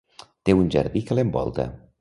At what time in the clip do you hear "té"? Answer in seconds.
0.47-0.55